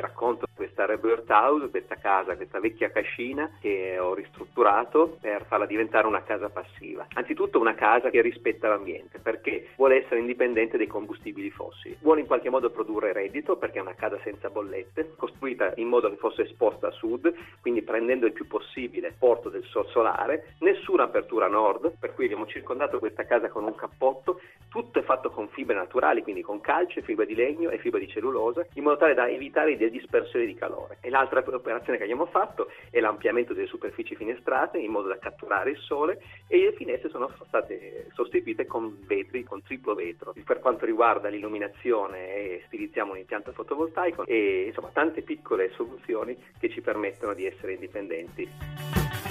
Racconto 0.00 0.46
questa 0.54 0.86
Rebirth 0.86 1.28
House, 1.30 1.68
questa 1.68 1.96
casa, 1.96 2.36
questa 2.36 2.60
vecchia 2.60 2.90
cascina 2.90 3.50
che 3.60 3.98
ho 3.98 4.14
ristrutturato 4.14 5.18
per 5.20 5.44
farla 5.46 5.66
diventare 5.66 6.06
una 6.06 6.22
casa 6.22 6.48
passiva. 6.48 7.06
Anzitutto 7.14 7.60
una 7.60 7.74
casa 7.74 8.10
che 8.10 8.20
rispetta 8.20 8.68
l'ambiente 8.68 9.18
perché 9.18 9.68
vuole 9.76 10.04
essere 10.04 10.20
indipendente 10.20 10.76
dai 10.76 10.86
combustibili 10.86 11.50
fossili, 11.50 11.96
vuole 12.00 12.20
in 12.20 12.26
qualche 12.26 12.50
modo 12.50 12.70
produrre 12.70 13.12
reddito 13.12 13.56
perché 13.56 13.78
è 13.78 13.82
una 13.82 13.94
casa 13.94 14.18
senza 14.22 14.50
bollette, 14.50 15.14
costruita 15.16 15.72
in 15.76 15.88
modo 15.88 16.08
che 16.10 16.16
fosse 16.16 16.42
esposta 16.42 16.88
a 16.88 16.92
sud, 16.92 17.32
quindi 17.60 17.82
prendendo 17.82 18.26
il 18.26 18.32
più 18.32 18.46
possibile 18.46 19.08
il 19.08 19.14
porto 19.18 19.48
del 19.48 19.64
sol 19.64 19.86
solare, 19.88 20.54
nessuna 20.60 21.04
apertura 21.04 21.46
a 21.46 21.48
nord, 21.48 21.92
per 21.98 22.14
cui 22.14 22.24
abbiamo 22.24 22.46
circondato 22.46 22.98
questa 22.98 23.24
casa 23.24 23.48
con 23.48 23.64
un 23.64 23.74
cappotto, 23.74 24.40
tutto 24.68 24.98
è 24.98 25.02
fatto 25.02 25.30
con 25.30 25.48
fibre 25.48 25.76
naturali, 25.76 26.22
quindi 26.22 26.42
con 26.42 26.60
calce, 26.60 27.02
fibra 27.02 27.24
di 27.24 27.34
legno 27.34 27.70
e 27.70 27.78
fibra 27.78 27.98
di 27.98 28.08
cellulosa, 28.08 28.66
in 28.74 28.82
modo 28.82 28.96
tale 28.96 29.14
da 29.14 29.28
evitare 29.28 29.72
i 29.86 29.90
dispersione 29.90 30.46
di 30.46 30.54
calore. 30.54 30.98
E 31.00 31.10
l'altra 31.10 31.42
operazione 31.46 31.98
che 31.98 32.04
abbiamo 32.04 32.26
fatto 32.26 32.70
è 32.90 33.00
l'ampliamento 33.00 33.52
delle 33.52 33.66
superfici 33.66 34.16
finestrate 34.16 34.78
in 34.78 34.90
modo 34.90 35.08
da 35.08 35.18
catturare 35.18 35.70
il 35.70 35.78
sole 35.78 36.20
e 36.48 36.58
le 36.58 36.72
finestre 36.72 37.10
sono 37.10 37.30
state 37.46 38.08
sostituite 38.12 38.66
con 38.66 38.98
vetri, 39.06 39.44
con 39.44 39.62
triplo 39.62 39.94
vetro. 39.94 40.34
Per 40.44 40.58
quanto 40.60 40.84
riguarda 40.84 41.28
l'illuminazione 41.28 42.60
stilizziamo 42.66 43.12
un 43.12 43.18
impianto 43.18 43.52
fotovoltaico 43.52 44.24
e 44.26 44.64
insomma 44.66 44.90
tante 44.92 45.22
piccole 45.22 45.70
soluzioni 45.74 46.36
che 46.58 46.70
ci 46.70 46.80
permettono 46.80 47.34
di 47.34 47.46
essere 47.46 47.74
indipendenti. 47.74 49.23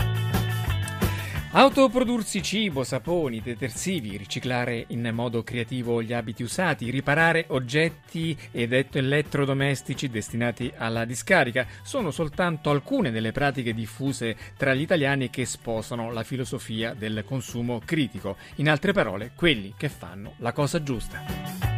Autoprodursi 1.56 2.42
cibo, 2.42 2.84
saponi, 2.84 3.40
detersivi, 3.40 4.18
riciclare 4.18 4.86
in 4.88 5.12
modo 5.14 5.44
creativo 5.44 6.02
gli 6.02 6.12
abiti 6.12 6.42
usati, 6.42 6.90
riparare 6.90 7.46
oggetti 7.50 8.36
ed 8.50 8.74
elettrodomestici 8.74 10.10
destinati 10.10 10.74
alla 10.76 11.06
discarica 11.06 11.68
sono 11.84 12.10
soltanto 12.10 12.72
alcune 12.72 13.12
delle 13.12 13.32
pratiche 13.32 13.76
diffuse 13.76 14.36
tra 14.58 14.74
gli 14.74 14.82
italiani 14.82 15.30
che 15.30 15.46
sposano 15.46 16.12
la 16.12 16.24
filosofia 16.24 16.96
del 16.96 17.24
consumo 17.24 17.80
critico, 17.86 18.38
in 18.56 18.68
altre 18.68 18.92
parole 18.92 19.34
quelli 19.36 19.76
che 19.78 19.90
fanno 19.90 20.34
la 20.38 20.54
cosa 20.54 20.82
giusta. 20.82 21.73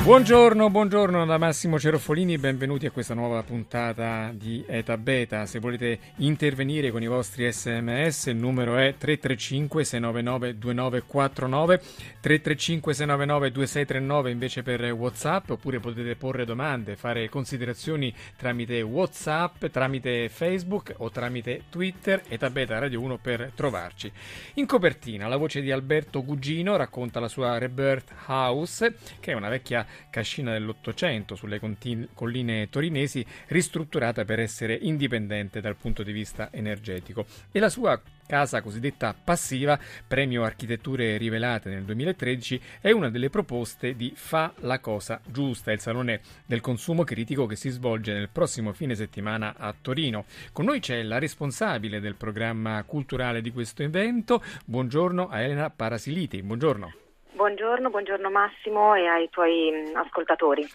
Buongiorno, 0.00 0.70
buongiorno 0.70 1.26
da 1.26 1.36
Massimo 1.36 1.78
Ceroffolini, 1.78 2.38
benvenuti 2.38 2.86
a 2.86 2.90
questa 2.90 3.12
nuova 3.12 3.42
puntata 3.42 4.30
di 4.32 4.64
Eta 4.66 4.96
Beta. 4.96 5.44
Se 5.44 5.58
volete 5.58 5.98
intervenire 6.16 6.90
con 6.90 7.02
i 7.02 7.06
vostri 7.06 7.50
sms 7.52 8.26
il 8.26 8.36
numero 8.36 8.76
è 8.76 8.94
335 8.96 9.84
699 9.84 10.56
2949, 10.56 11.78
335 12.20 12.94
699 12.94 13.50
2639 13.50 14.30
invece 14.30 14.62
per 14.62 14.92
Whatsapp, 14.92 15.50
oppure 15.50 15.78
potete 15.78 16.16
porre 16.16 16.46
domande, 16.46 16.96
fare 16.96 17.28
considerazioni 17.28 18.14
tramite 18.36 18.80
Whatsapp, 18.80 19.66
tramite 19.66 20.30
Facebook 20.30 20.94
o 20.98 21.10
tramite 21.10 21.64
Twitter, 21.68 22.22
Eta 22.28 22.48
Beta 22.48 22.78
Radio 22.78 23.02
1 23.02 23.18
per 23.18 23.52
trovarci. 23.54 24.10
In 24.54 24.64
copertina 24.64 25.28
la 25.28 25.36
voce 25.36 25.60
di 25.60 25.70
Alberto 25.70 26.24
Gugino 26.24 26.76
racconta 26.76 27.20
la 27.20 27.28
sua 27.28 27.58
Rebirth 27.58 28.10
House, 28.26 28.94
che 29.20 29.32
è 29.32 29.34
una 29.34 29.50
vecchia 29.50 29.86
cascina 30.10 30.52
dell'Ottocento 30.52 31.34
sulle 31.34 31.58
contini- 31.58 32.08
colline 32.14 32.68
torinesi, 32.70 33.24
ristrutturata 33.48 34.24
per 34.24 34.40
essere 34.40 34.74
indipendente 34.74 35.60
dal 35.60 35.76
punto 35.76 36.02
di 36.02 36.12
vista 36.12 36.50
energetico. 36.52 37.26
E 37.50 37.58
la 37.58 37.68
sua 37.68 38.00
casa 38.28 38.60
cosiddetta 38.60 39.14
passiva, 39.14 39.80
premio 40.06 40.44
Architetture 40.44 41.16
Rivelate 41.16 41.70
nel 41.70 41.84
2013, 41.84 42.60
è 42.80 42.90
una 42.90 43.08
delle 43.08 43.30
proposte 43.30 43.96
di 43.96 44.12
Fa 44.14 44.52
la 44.60 44.78
cosa 44.80 45.20
giusta, 45.26 45.72
il 45.72 45.80
salone 45.80 46.20
del 46.44 46.60
consumo 46.60 47.04
critico 47.04 47.46
che 47.46 47.56
si 47.56 47.70
svolge 47.70 48.12
nel 48.12 48.28
prossimo 48.28 48.74
fine 48.74 48.94
settimana 48.94 49.54
a 49.56 49.74
Torino. 49.80 50.26
Con 50.52 50.66
noi 50.66 50.80
c'è 50.80 51.02
la 51.02 51.18
responsabile 51.18 52.00
del 52.00 52.16
programma 52.16 52.82
culturale 52.84 53.40
di 53.40 53.50
questo 53.50 53.82
evento. 53.82 54.42
Buongiorno 54.66 55.28
a 55.28 55.40
Elena 55.40 55.70
Parasiliti. 55.70 56.42
Buongiorno. 56.42 57.07
Buongiorno, 57.38 57.88
buongiorno 57.88 58.30
Massimo 58.30 58.96
e 58.96 59.06
ai 59.06 59.30
tuoi 59.30 59.70
mm, 59.70 59.94
ascoltatori. 59.94 60.68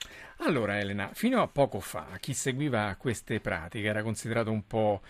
Allora 0.45 0.77
Elena, 0.77 1.09
fino 1.13 1.41
a 1.41 1.47
poco 1.47 1.79
fa 1.79 2.17
chi 2.19 2.33
seguiva 2.33 2.93
queste 2.99 3.39
pratiche 3.39 3.87
era 3.87 4.03
considerato 4.03 4.51
un 4.51 4.67
po' 4.67 5.01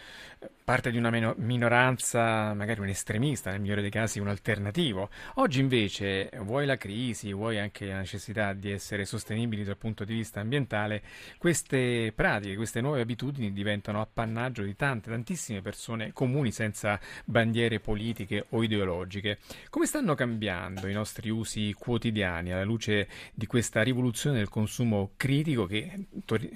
parte 0.63 0.91
di 0.91 0.97
una 0.97 1.09
minoranza, 1.37 2.53
magari 2.53 2.79
un 2.79 2.87
estremista, 2.87 3.51
nel 3.51 3.59
migliore 3.59 3.81
dei 3.81 3.89
casi 3.89 4.19
un 4.19 4.27
alternativo. 4.27 5.09
Oggi 5.35 5.59
invece, 5.59 6.29
vuoi 6.41 6.65
la 6.65 6.77
crisi, 6.77 7.33
vuoi 7.33 7.59
anche 7.59 7.87
la 7.87 7.97
necessità 7.97 8.53
di 8.53 8.71
essere 8.71 9.05
sostenibili 9.05 9.63
dal 9.63 9.75
punto 9.75 10.05
di 10.05 10.13
vista 10.13 10.39
ambientale, 10.39 11.01
queste 11.37 12.13
pratiche, 12.15 12.55
queste 12.55 12.79
nuove 12.79 13.01
abitudini 13.01 13.51
diventano 13.51 13.99
appannaggio 13.99 14.63
di 14.63 14.75
tante, 14.75 15.09
tantissime 15.09 15.61
persone 15.61 16.13
comuni 16.13 16.51
senza 16.51 16.99
bandiere 17.25 17.79
politiche 17.79 18.45
o 18.49 18.63
ideologiche. 18.63 19.39
Come 19.69 19.85
stanno 19.85 20.15
cambiando 20.15 20.87
i 20.87 20.93
nostri 20.93 21.29
usi 21.29 21.73
quotidiani 21.77 22.53
alla 22.53 22.63
luce 22.63 23.07
di 23.33 23.47
questa 23.47 23.81
rivoluzione 23.81 24.37
del 24.37 24.49
consumo 24.49 25.11
critico 25.23 25.65
che 25.65 25.87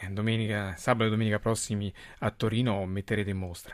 domenica, 0.09 0.75
sabato 0.75 1.05
e 1.05 1.09
domenica 1.11 1.39
prossimi 1.39 1.89
a 2.19 2.31
Torino 2.31 2.85
metterete 2.85 3.29
in 3.29 3.37
mostra? 3.37 3.73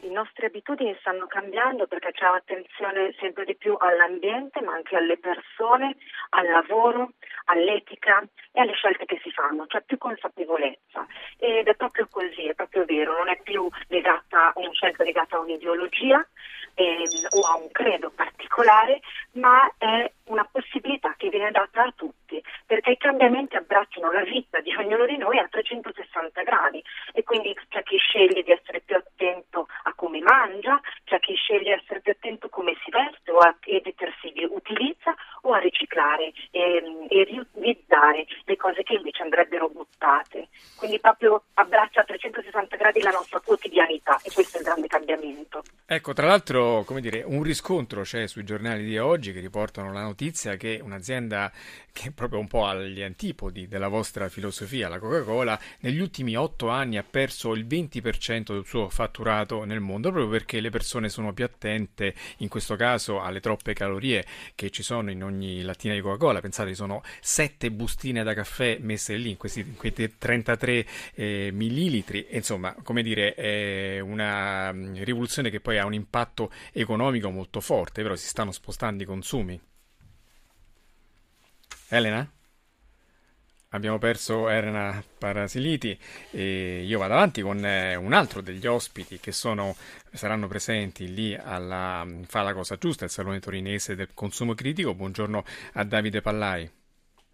Le 0.00 0.10
nostre 0.10 0.48
abitudini 0.48 0.94
stanno 1.00 1.26
cambiando 1.26 1.86
perché 1.86 2.10
c'è 2.12 2.26
attenzione 2.26 3.14
sempre 3.18 3.46
di 3.46 3.56
più 3.56 3.74
all'ambiente, 3.78 4.60
ma 4.60 4.74
anche 4.74 4.96
alle 4.96 5.16
persone, 5.16 5.96
al 6.30 6.46
lavoro, 6.46 7.12
all'etica 7.46 8.22
e 8.52 8.60
alle 8.60 8.74
scelte 8.74 9.06
che 9.06 9.18
si 9.22 9.30
fanno, 9.30 9.66
c'è 9.66 9.82
più 9.82 9.98
consapevolezza. 9.98 11.06
Ed 11.38 11.66
è 11.66 11.74
proprio 11.74 12.06
così, 12.10 12.46
è 12.46 12.54
proprio 12.54 12.84
vero, 12.84 13.16
non 13.16 13.28
è 13.28 13.40
più 13.42 13.68
legata 13.88 14.52
una 14.56 14.72
scelta 14.72 15.02
legata 15.02 15.36
a 15.36 15.40
un'ideologia 15.40 16.26
ehm, 16.74 17.26
o 17.30 17.46
a 17.46 17.56
un 17.56 17.70
credo 17.70 18.10
particolare, 18.10 19.00
ma 19.32 19.72
è 19.78 20.10
una 20.24 20.46
possibilità 20.50 21.14
che 21.16 21.28
viene 21.28 21.50
data 21.50 21.82
a 21.82 21.92
tutti, 21.94 22.42
perché 22.66 22.92
i 22.92 22.96
cambiamenti 22.96 23.56
abbracciano 23.56 24.10
la 24.12 24.22
vita 24.22 24.60
di 24.60 24.74
ognuno 24.74 25.06
di 25.06 25.16
noi 25.16 25.38
a 25.38 25.48
360 25.48 26.42
gradi 26.42 26.82
e 27.12 27.22
quindi 27.22 27.56
c'è 27.68 27.82
chi 27.82 27.96
sceglie 27.96 28.42
di 28.42 28.50
essere 28.50 28.80
più 28.80 28.96
attento 28.96 29.68
a 29.84 29.92
come 29.94 30.20
mangia, 30.20 30.80
c'è 31.04 31.18
chi 31.20 31.34
sceglie 31.34 31.62
di 31.62 31.70
essere 31.70 32.00
più 32.00 32.12
attento 32.12 32.46
a 32.46 32.50
come 32.50 32.74
si 32.84 32.90
veste 32.90 33.30
o 33.30 33.38
a 33.38 33.54
che 33.58 33.80
detersivi 33.82 34.44
utilizza 34.44 35.14
o 35.42 35.52
a 35.52 35.58
riciclare 35.58 36.32
e, 36.50 37.06
e 37.08 37.24
riutilizzare 37.24 38.26
le 38.44 38.56
cose 38.56 38.82
che 38.82 38.94
invece 38.94 39.22
andrebbero 39.22 39.68
buttate. 39.68 40.48
Quindi 40.76 40.98
proprio 41.00 41.44
abbraccia 41.54 42.00
a 42.00 42.04
360 42.04 42.76
gradi 42.76 43.00
la 43.00 43.10
nostra 43.10 43.40
quotidianità 43.40 44.18
e 44.22 44.30
questo 44.32 44.56
è 44.56 44.60
il 44.60 44.66
grande 44.66 44.86
cambiamento. 44.86 45.62
Ecco, 45.86 46.12
tra 46.12 46.26
l'altro, 46.26 46.82
come 46.84 47.00
dire, 47.00 47.22
un 47.24 47.42
riscontro 47.42 48.02
c'è 48.02 48.26
sui 48.26 48.44
giornali 48.44 48.84
di 48.84 48.98
oggi 48.98 49.32
che 49.32 49.40
riportano 49.40 49.92
la 49.92 50.02
notizia 50.02 50.56
che 50.56 50.80
un'azienda 50.82 51.50
che 51.92 52.08
è 52.08 52.10
proprio 52.10 52.40
un 52.40 52.48
po' 52.48 52.64
agli 52.64 53.02
antipodi 53.02 53.68
della 53.68 53.88
vostra 53.88 54.28
filosofia, 54.28 54.88
la 54.88 54.98
Coca-Cola, 54.98 55.58
negli 55.80 56.00
ultimi 56.00 56.34
otto 56.36 56.68
anni 56.68 56.96
ha 56.96 57.04
perso 57.08 57.52
il 57.52 57.66
20% 57.66 58.52
del 58.52 58.64
suo 58.64 58.88
fatturato 58.88 59.64
nel 59.64 59.80
mondo 59.80 60.10
proprio 60.10 60.30
perché 60.30 60.60
le 60.60 60.70
persone 60.70 61.08
sono 61.10 61.32
più 61.32 61.44
attente, 61.44 62.14
in 62.38 62.48
questo 62.48 62.76
caso, 62.76 63.20
alle 63.20 63.40
troppe 63.40 63.74
calorie 63.74 64.24
che 64.54 64.70
ci 64.70 64.82
sono 64.82 65.10
in 65.10 65.22
ogni 65.22 65.62
lattina 65.62 65.94
di 65.94 66.00
Coca-Cola. 66.00 66.40
Pensate, 66.40 66.74
sono 66.74 67.02
sette 67.20 67.70
bustine 67.70 68.22
da 68.22 68.31
caffè 68.34 68.78
messe 68.80 69.16
lì 69.16 69.30
in 69.30 69.36
questi, 69.36 69.60
in 69.60 69.76
questi 69.76 70.16
33 70.18 70.86
eh, 71.14 71.50
millilitri. 71.52 72.28
Insomma, 72.30 72.74
come 72.82 73.02
dire, 73.02 73.34
è 73.34 74.00
una 74.00 74.72
mm, 74.72 74.96
rivoluzione 75.02 75.50
che 75.50 75.60
poi 75.60 75.78
ha 75.78 75.86
un 75.86 75.94
impatto 75.94 76.50
economico 76.72 77.30
molto 77.30 77.60
forte, 77.60 78.02
però 78.02 78.16
si 78.16 78.28
stanno 78.28 78.52
spostando 78.52 79.02
i 79.02 79.06
consumi. 79.06 79.60
Elena? 81.88 82.30
Abbiamo 83.74 83.96
perso 83.98 84.50
Elena 84.50 85.02
Parasiliti 85.16 85.98
e 86.30 86.82
io 86.84 86.98
vado 86.98 87.14
avanti 87.14 87.40
con 87.40 87.64
eh, 87.64 87.94
un 87.96 88.12
altro 88.12 88.42
degli 88.42 88.66
ospiti 88.66 89.18
che 89.18 89.32
sono, 89.32 89.74
saranno 90.12 90.46
presenti 90.46 91.12
lì 91.12 91.34
alla 91.34 92.06
Fa 92.26 92.42
la 92.42 92.52
cosa 92.52 92.76
giusta, 92.76 93.04
il 93.04 93.10
salone 93.10 93.40
torinese 93.40 93.94
del 93.94 94.10
consumo 94.12 94.54
critico. 94.54 94.94
Buongiorno 94.94 95.44
a 95.74 95.84
Davide 95.84 96.20
Pallai. 96.20 96.70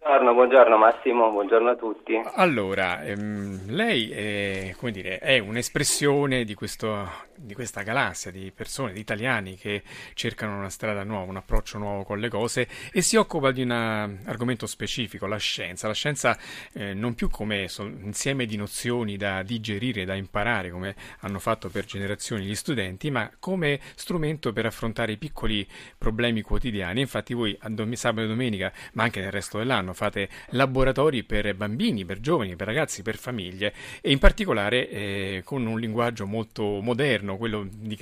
Buongiorno, 0.01 0.33
buongiorno 0.33 0.77
Massimo, 0.77 1.29
buongiorno 1.29 1.69
a 1.71 1.75
tutti. 1.75 2.21
Allora, 2.35 3.03
ehm, 3.03 3.65
lei 3.67 4.09
è, 4.09 4.73
dire, 4.91 5.19
è 5.19 5.39
un'espressione 5.39 6.45
di, 6.45 6.53
questo, 6.53 7.05
di, 7.35 7.53
questa 7.53 7.81
galassia 7.81 8.31
di 8.31 8.49
persone, 8.55 8.93
di 8.93 9.01
italiani 9.01 9.57
che 9.57 9.83
cercano 10.13 10.57
una 10.57 10.69
strada 10.69 11.03
nuova, 11.03 11.29
un 11.29 11.35
approccio 11.35 11.77
nuovo 11.77 12.03
con 12.03 12.17
le 12.17 12.29
cose 12.29 12.65
e 12.93 13.01
si 13.01 13.17
occupa 13.17 13.51
di 13.51 13.61
un 13.61 13.71
argomento 13.71 14.67
specifico, 14.67 15.27
la 15.27 15.35
scienza. 15.35 15.87
La 15.87 15.93
scienza 15.93 16.37
eh, 16.73 16.93
non 16.93 17.13
più 17.13 17.29
come 17.29 17.67
insieme 18.01 18.45
di 18.45 18.55
nozioni 18.55 19.17
da 19.17 19.43
digerire, 19.43 20.05
da 20.05 20.15
imparare, 20.15 20.71
come 20.71 20.95
hanno 21.19 21.39
fatto 21.39 21.67
per 21.67 21.83
generazioni 21.83 22.45
gli 22.45 22.55
studenti, 22.55 23.11
ma 23.11 23.29
come 23.37 23.81
strumento 23.95 24.53
per 24.53 24.65
affrontare 24.65 25.11
i 25.11 25.17
piccoli 25.17 25.67
problemi 25.97 26.41
quotidiani. 26.41 27.01
Infatti 27.01 27.33
voi 27.33 27.55
a 27.59 27.69
dom- 27.69 27.93
sabato 27.95 28.27
e 28.27 28.29
domenica, 28.29 28.71
ma 28.93 29.03
anche 29.03 29.19
nel 29.19 29.31
resto 29.31 29.57
dell'anno, 29.57 29.88
fate 29.93 30.29
laboratori 30.51 31.23
per 31.23 31.55
bambini, 31.55 32.05
per 32.05 32.19
giovani, 32.19 32.55
per 32.55 32.67
ragazzi, 32.67 33.01
per 33.01 33.15
famiglie 33.15 33.73
e 34.01 34.11
in 34.11 34.19
particolare 34.19 34.89
eh, 34.89 35.41
con 35.43 35.65
un 35.65 35.79
linguaggio 35.79 36.25
molto 36.25 36.79
moderno, 36.81 37.37
quello 37.37 37.65
di 37.69 37.97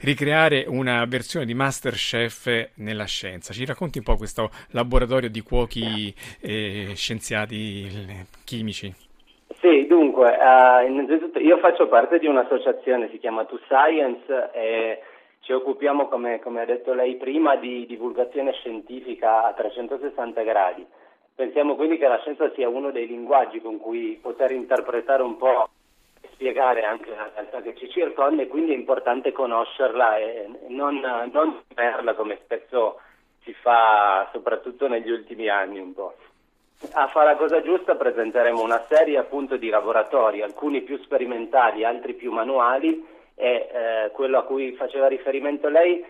ricreare 0.00 0.64
una 0.66 1.04
versione 1.04 1.46
di 1.46 1.54
Masterchef 1.54 2.70
nella 2.76 3.04
scienza. 3.04 3.52
Ci 3.52 3.64
racconti 3.64 3.98
un 3.98 4.04
po' 4.04 4.16
questo 4.16 4.50
laboratorio 4.70 5.28
di 5.28 5.40
cuochi 5.40 6.14
eh, 6.40 6.92
scienziati 6.94 7.88
chimici? 8.44 8.92
Sì, 9.60 9.86
dunque, 9.86 10.28
uh, 10.28 10.84
innanzitutto 10.86 11.38
io 11.38 11.58
faccio 11.58 11.86
parte 11.86 12.18
di 12.18 12.26
un'associazione, 12.26 13.08
si 13.10 13.18
chiama 13.18 13.44
To 13.44 13.60
Science 13.64 14.50
e 14.52 15.00
ci 15.42 15.52
occupiamo, 15.52 16.06
come, 16.06 16.38
come, 16.38 16.62
ha 16.62 16.64
detto 16.64 16.94
lei 16.94 17.16
prima, 17.16 17.56
di 17.56 17.84
divulgazione 17.86 18.52
scientifica 18.52 19.44
a 19.44 19.52
360 19.52 20.42
gradi. 20.42 20.86
Pensiamo 21.34 21.74
quindi 21.74 21.98
che 21.98 22.06
la 22.06 22.20
scienza 22.20 22.50
sia 22.52 22.68
uno 22.68 22.92
dei 22.92 23.08
linguaggi 23.08 23.60
con 23.60 23.78
cui 23.78 24.18
poter 24.22 24.52
interpretare 24.52 25.22
un 25.22 25.36
po' 25.36 25.68
e 26.20 26.28
spiegare 26.32 26.84
anche 26.84 27.10
la 27.10 27.28
realtà 27.34 27.60
che 27.60 27.74
ci 27.74 27.90
circonda 27.90 28.42
e 28.42 28.46
quindi 28.46 28.72
è 28.72 28.76
importante 28.76 29.32
conoscerla 29.32 30.18
e 30.18 30.48
non, 30.68 31.00
non 31.32 31.62
temerla 31.74 32.14
come 32.14 32.38
spesso 32.44 33.00
si 33.42 33.52
fa 33.52 34.28
soprattutto 34.32 34.86
negli 34.86 35.10
ultimi 35.10 35.48
anni 35.48 35.80
un 35.80 35.92
po'. 35.92 36.14
A 36.92 37.08
fare 37.08 37.32
la 37.32 37.36
cosa 37.36 37.62
giusta 37.62 37.96
presenteremo 37.96 38.62
una 38.62 38.84
serie 38.88 39.18
appunto 39.18 39.56
di 39.56 39.68
laboratori, 39.70 40.42
alcuni 40.42 40.82
più 40.82 40.98
sperimentali, 40.98 41.84
altri 41.84 42.14
più 42.14 42.30
manuali, 42.30 43.04
e 43.34 43.68
eh, 43.72 44.10
quello 44.12 44.38
a 44.38 44.44
cui 44.44 44.72
faceva 44.72 45.08
riferimento 45.08 45.68
lei 45.68 46.04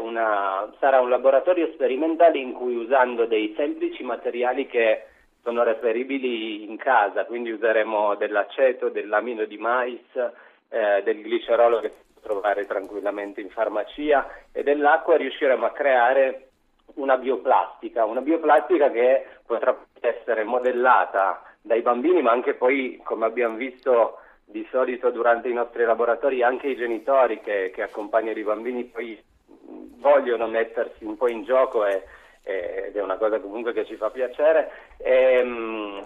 una, 0.00 0.72
sarà 0.78 1.00
un 1.00 1.10
laboratorio 1.10 1.70
sperimentale 1.72 2.38
in 2.38 2.52
cui 2.52 2.76
usando 2.76 3.26
dei 3.26 3.52
semplici 3.58 4.02
materiali 4.02 4.66
che 4.66 5.04
sono 5.42 5.62
reperibili 5.62 6.68
in 6.68 6.76
casa, 6.76 7.24
quindi 7.24 7.50
useremo 7.50 8.14
dell'aceto, 8.14 8.88
dell'amino 8.88 9.44
di 9.44 9.58
mais, 9.58 10.00
eh, 10.68 11.02
del 11.02 11.18
glicerolo 11.18 11.80
che 11.80 11.90
si 11.90 12.04
può 12.12 12.22
trovare 12.22 12.66
tranquillamente 12.66 13.40
in 13.40 13.50
farmacia 13.50 14.28
e 14.52 14.62
dell'acqua 14.62 15.16
riusciremo 15.16 15.64
a 15.64 15.70
creare 15.70 16.48
una 16.94 17.16
bioplastica, 17.16 18.04
una 18.04 18.20
bioplastica 18.20 18.90
che 18.90 19.26
potrà 19.46 19.76
essere 20.00 20.44
modellata 20.44 21.42
dai 21.62 21.82
bambini 21.82 22.22
ma 22.22 22.32
anche 22.32 22.54
poi, 22.54 23.00
come 23.02 23.26
abbiamo 23.26 23.56
visto, 23.56 24.18
di 24.50 24.66
solito 24.70 25.10
durante 25.10 25.48
i 25.48 25.52
nostri 25.52 25.84
laboratori 25.84 26.42
anche 26.42 26.68
i 26.68 26.76
genitori 26.76 27.40
che, 27.40 27.70
che 27.72 27.82
accompagnano 27.82 28.38
i 28.38 28.42
bambini 28.42 28.84
poi 28.84 29.22
vogliono 29.98 30.46
mettersi 30.48 31.04
un 31.04 31.16
po' 31.16 31.28
in 31.28 31.44
gioco 31.44 31.84
e, 31.86 32.02
e, 32.42 32.84
ed 32.88 32.96
è 32.96 33.02
una 33.02 33.16
cosa 33.16 33.38
comunque 33.38 33.72
che 33.72 33.84
ci 33.84 33.96
fa 33.96 34.10
piacere 34.10 34.70
e, 34.96 36.02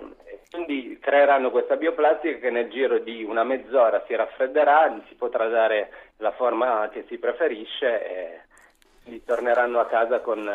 quindi 0.51 0.99
creeranno 1.01 1.51
questa 1.51 1.77
bioplastica 1.77 2.39
che 2.39 2.51
nel 2.51 2.71
giro 2.71 2.99
di 2.99 3.25
una 3.25 3.43
mezz'ora 3.43 4.05
si 4.07 4.15
raffredderà, 4.15 5.03
si 5.09 5.15
potrà 5.15 5.49
dare 5.49 5.91
la 6.19 6.31
forma 6.31 6.89
che 6.93 7.05
si 7.09 7.19
preferisce 7.19 8.43
e 9.05 9.23
torneranno 9.25 9.81
a 9.81 9.87
casa 9.87 10.21
con, 10.21 10.49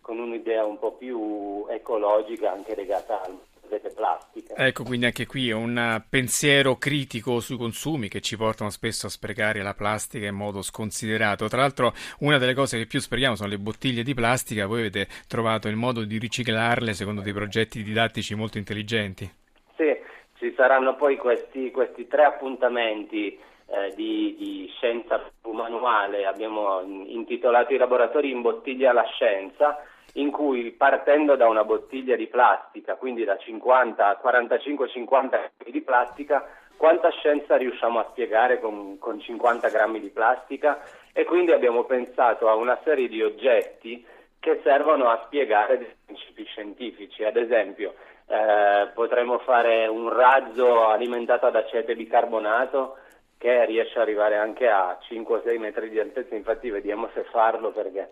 con 0.00 0.18
un'idea 0.18 0.64
un 0.64 0.78
po' 0.78 0.92
più 0.92 1.66
ecologica 1.68 2.52
anche 2.52 2.74
legata 2.74 3.22
al 3.22 3.38
delle 3.68 3.90
plastiche. 3.90 4.54
Ecco, 4.54 4.82
quindi 4.82 5.06
anche 5.06 5.26
qui 5.26 5.50
è 5.50 5.54
un 5.54 6.02
pensiero 6.08 6.76
critico 6.76 7.40
sui 7.40 7.56
consumi 7.56 8.08
che 8.08 8.20
ci 8.20 8.36
portano 8.36 8.70
spesso 8.70 9.06
a 9.06 9.10
sprecare 9.10 9.62
la 9.62 9.74
plastica 9.74 10.26
in 10.26 10.34
modo 10.34 10.62
sconsiderato. 10.62 11.48
Tra 11.48 11.60
l'altro, 11.60 11.92
una 12.20 12.38
delle 12.38 12.54
cose 12.54 12.78
che 12.78 12.86
più 12.86 13.00
sprechiamo 13.00 13.36
sono 13.36 13.48
le 13.48 13.58
bottiglie 13.58 14.02
di 14.02 14.14
plastica. 14.14 14.66
Voi 14.66 14.80
avete 14.80 15.06
trovato 15.28 15.68
il 15.68 15.76
modo 15.76 16.04
di 16.04 16.18
riciclarle 16.18 16.92
secondo 16.94 17.20
dei 17.20 17.32
progetti 17.32 17.82
didattici 17.82 18.34
molto 18.34 18.58
intelligenti. 18.58 19.30
Sì, 19.76 19.96
ci 20.38 20.52
saranno 20.56 20.96
poi 20.96 21.16
questi, 21.16 21.70
questi 21.70 22.06
tre 22.06 22.24
appuntamenti. 22.24 23.38
Eh, 23.70 23.92
di, 23.94 24.34
di, 24.38 24.72
scienza 24.76 25.30
manuale, 25.42 26.24
abbiamo 26.24 26.80
intitolato 26.80 27.74
i 27.74 27.76
laboratori 27.76 28.30
in 28.30 28.40
bottiglia 28.40 28.94
la 28.94 29.04
scienza, 29.04 29.84
in 30.14 30.30
cui 30.30 30.70
partendo 30.72 31.36
da 31.36 31.48
una 31.48 31.64
bottiglia 31.64 32.16
di 32.16 32.26
plastica, 32.26 32.96
quindi 32.96 33.24
da 33.24 33.36
50 33.36 34.06
a 34.06 34.20
45-50 34.22 35.28
grammi 35.28 35.70
di 35.70 35.80
plastica, 35.82 36.46
quanta 36.76 37.10
scienza 37.10 37.56
riusciamo 37.56 37.98
a 37.98 38.06
spiegare 38.10 38.60
con, 38.60 38.98
con 38.98 39.20
50 39.20 39.68
grammi 39.68 40.00
di 40.00 40.08
plastica 40.08 40.80
e 41.12 41.24
quindi 41.24 41.52
abbiamo 41.52 41.84
pensato 41.84 42.48
a 42.48 42.54
una 42.54 42.78
serie 42.84 43.08
di 43.08 43.22
oggetti 43.22 44.04
che 44.40 44.60
servono 44.62 45.10
a 45.10 45.22
spiegare 45.26 45.78
dei 45.78 45.94
principi 46.04 46.44
scientifici. 46.44 47.24
Ad 47.24 47.36
esempio, 47.36 47.94
eh, 48.26 48.88
potremmo 48.94 49.38
fare 49.38 49.86
un 49.86 50.08
razzo 50.08 50.86
alimentato 50.86 51.46
ad 51.46 51.56
aceto 51.56 51.94
bicarbonato 51.94 52.96
che 53.36 53.64
riesce 53.66 53.94
ad 53.94 54.02
arrivare 54.02 54.36
anche 54.36 54.68
a 54.68 54.98
5-6 55.08 55.58
metri 55.58 55.88
di 55.90 55.98
altezza, 55.98 56.34
infatti 56.34 56.70
vediamo 56.70 57.08
se 57.14 57.22
farlo 57.24 57.70
perché 57.70 58.08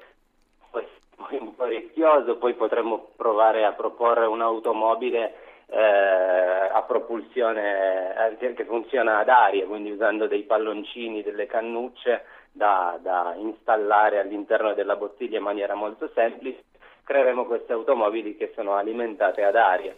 poi 1.16 1.38
un 1.40 1.54
po' 1.54 1.64
rischioso, 1.64 2.36
poi 2.36 2.54
potremmo 2.54 3.08
provare 3.16 3.64
a 3.64 3.72
proporre 3.72 4.26
un'automobile 4.26 5.34
eh, 5.68 5.80
a 5.80 6.82
propulsione 6.82 8.38
eh, 8.38 8.54
che 8.54 8.64
funziona 8.64 9.18
ad 9.18 9.28
aria, 9.28 9.66
quindi 9.66 9.90
usando 9.90 10.26
dei 10.26 10.42
palloncini, 10.42 11.22
delle 11.22 11.46
cannucce 11.46 12.24
da, 12.52 12.98
da 13.02 13.34
installare 13.36 14.18
all'interno 14.18 14.74
della 14.74 14.96
bottiglia 14.96 15.38
in 15.38 15.44
maniera 15.44 15.74
molto 15.74 16.10
semplice. 16.14 16.64
Creeremo 17.02 17.46
queste 17.46 17.72
automobili 17.72 18.36
che 18.36 18.52
sono 18.54 18.74
alimentate 18.74 19.42
ad 19.42 19.56
aria. 19.56 19.94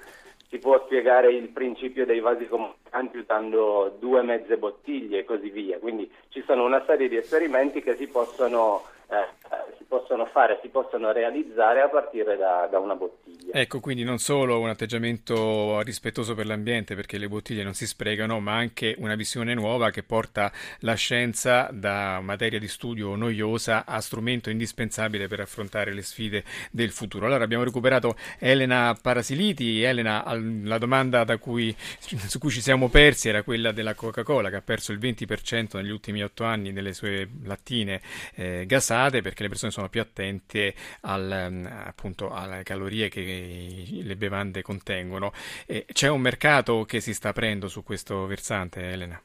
Si 0.49 0.59
può 0.59 0.83
spiegare 0.85 1.31
il 1.31 1.49
principio 1.51 2.07
dei 2.07 2.21
vasi 2.21 2.49
comunicanti 2.49 3.19
usando 3.19 3.95
due 3.99 4.23
mezze 4.23 4.57
bottiglie 4.57 5.19
e 5.19 5.25
così 5.25 5.51
via. 5.51 5.79
Quindi 5.79 6.11
ci 6.31 6.43
sono 6.47 6.65
una 6.65 6.83
serie 6.87 7.09
di 7.09 7.17
esperimenti 7.17 7.83
che 7.83 7.95
si 7.97 8.09
possono 8.09 8.83
eh, 9.11 9.77
si 9.79 9.85
possono 9.85 10.27
fare, 10.27 10.59
si 10.61 10.69
possono 10.69 11.13
realizzare 11.13 11.81
a 11.81 11.89
partire 11.89 12.37
da, 12.37 12.69
da, 12.71 12.79
una 12.79 12.95
bottiglia. 12.95 13.55
Ecco, 13.55 13.81
quindi 13.81 14.05
non 14.05 14.19
solo 14.19 14.61
un 14.61 14.69
atteggiamento 14.69 15.81
rispettoso 15.81 16.35
per 16.35 16.45
l'ambiente, 16.45 16.95
perché 16.95 17.17
le 17.17 17.27
bottiglie 17.27 17.63
non 17.63 17.73
si 17.73 17.87
sprecano, 17.87 18.39
ma 18.39 18.55
anche 18.55 18.95
una 18.99 19.15
visione 19.15 19.55
nuova 19.55 19.89
che 19.89 20.03
porta 20.03 20.53
la 20.81 20.93
scienza 20.93 21.71
da 21.73 22.21
materia 22.21 22.59
di 22.59 22.69
studio 22.69 23.15
noiosa 23.15 23.87
a 23.87 23.99
strumento 24.03 24.51
indispensabile 24.51 25.27
per 25.27 25.41
affrontare 25.41 25.95
le 25.95 26.03
sfide 26.03 26.45
del 26.71 26.91
futuro. 26.91 27.25
Allora 27.25 27.45
abbiamo 27.45 27.65
recuperato 27.65 28.15
Elena 28.39 28.95
Parasiliti. 29.01 29.83
Elena, 29.83 30.23
la 30.65 30.77
domanda 30.77 31.25
cui, 31.39 31.75
su 31.79 32.39
cui 32.39 32.51
ci 32.51 32.61
siamo 32.61 32.91
persi 32.91 33.31
era 33.31 33.43
quella 33.43 33.73
della 33.73 33.95
Coca-Cola, 33.95 34.51
che 34.51 34.57
ha 34.57 34.63
perso 34.63 34.93
il 34.93 34.99
20% 34.99 35.77
negli 35.77 35.91
ultimi 35.91 36.23
otto 36.23 36.45
anni 36.45 36.75
delle 36.75 36.93
sue 36.93 37.27
lattine 37.45 38.03
eh, 38.35 38.65
gasate 38.67 38.98
passate 38.99 39.23
perché 39.23 39.43
le 39.43 39.49
persone 39.49 39.71
sono 39.71 39.89
più 39.89 40.01
attente 40.01 40.75
al, 41.03 41.49
mm, 41.51 41.67
appunto, 41.67 42.31
alle 42.33 42.63
calorie 42.65 43.09
che 43.09 43.85
le 44.03 44.17
bevande 44.17 44.63
contengono. 44.63 45.33
E 45.67 45.87
c'è 45.93 46.09
un 46.09 46.21
mercato 46.21 46.85
che 46.85 47.01
si 47.01 47.15
sta 47.15 47.29
aprendo 47.29 47.69
su 47.69 47.85
questo 47.85 48.27
versante, 48.27 48.81
Elena? 48.81 49.21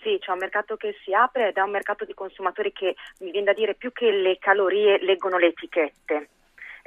Sì, 0.00 0.16
c'è 0.20 0.30
un 0.30 0.38
mercato 0.38 0.76
che 0.76 0.94
si 1.02 1.12
apre 1.12 1.48
ed 1.48 1.56
è 1.56 1.60
un 1.60 1.70
mercato 1.70 2.04
di 2.04 2.14
consumatori 2.14 2.72
che 2.72 2.94
mi 3.20 3.32
viene 3.32 3.46
da 3.46 3.52
dire 3.52 3.74
più 3.74 3.90
che 3.92 4.10
le 4.12 4.38
calorie 4.38 5.02
leggono 5.02 5.38
le 5.38 5.48
etichette 5.48 6.28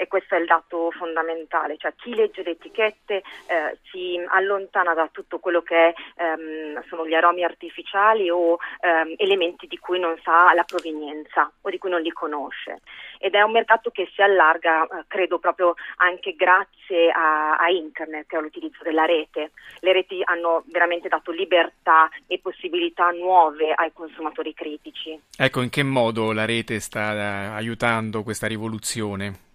e 0.01 0.07
questo 0.07 0.33
è 0.33 0.39
il 0.39 0.47
dato 0.47 0.89
fondamentale, 0.89 1.77
cioè 1.77 1.93
chi 1.95 2.15
legge 2.15 2.41
le 2.41 2.51
etichette 2.51 3.21
eh, 3.45 3.77
si 3.91 4.19
allontana 4.29 4.95
da 4.95 5.07
tutto 5.11 5.37
quello 5.37 5.61
che 5.61 5.93
ehm, 6.15 6.83
sono 6.87 7.05
gli 7.05 7.13
aromi 7.13 7.43
artificiali 7.43 8.27
o 8.27 8.57
ehm, 8.79 9.13
elementi 9.17 9.67
di 9.67 9.77
cui 9.77 9.99
non 9.99 10.17
sa 10.23 10.55
la 10.55 10.63
provenienza 10.63 11.51
o 11.61 11.69
di 11.69 11.77
cui 11.77 11.91
non 11.91 12.01
li 12.01 12.11
conosce 12.11 12.79
ed 13.19 13.35
è 13.35 13.41
un 13.41 13.51
mercato 13.51 13.91
che 13.91 14.09
si 14.15 14.23
allarga 14.23 14.85
eh, 14.85 15.03
credo 15.07 15.37
proprio 15.37 15.75
anche 15.97 16.33
grazie 16.33 17.11
a, 17.11 17.55
a 17.57 17.69
internet 17.69 18.33
e 18.33 18.37
all'utilizzo 18.37 18.81
della 18.83 19.05
rete. 19.05 19.51
Le 19.81 19.93
reti 19.93 20.21
hanno 20.23 20.63
veramente 20.71 21.07
dato 21.07 21.31
libertà 21.31 22.09
e 22.25 22.39
possibilità 22.39 23.11
nuove 23.11 23.71
ai 23.73 23.93
consumatori 23.93 24.55
critici. 24.55 25.17
Ecco, 25.37 25.61
in 25.61 25.69
che 25.69 25.83
modo 25.83 26.31
la 26.31 26.45
rete 26.45 26.79
sta 26.79 27.53
aiutando 27.53 28.23
questa 28.23 28.47
rivoluzione? 28.47 29.49